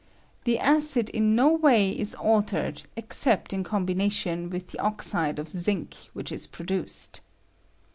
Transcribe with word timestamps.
The 0.45 0.57
acid 0.57 1.09
in 1.11 1.35
no 1.35 1.53
way 1.53 1.91
is 1.91 2.15
altered 2.15 2.85
escept 2.97 3.53
in 3.53 3.59
its 3.61 3.69
HYDROGEN. 3.69 3.69
85 3.69 3.69
combination 3.69 4.49
with 4.49 4.67
the 4.71 4.79
oxide 4.79 5.37
of 5.37 5.51
zinc 5.51 5.95
which 6.13 6.31
is 6.31 6.47
produced. 6.47 7.21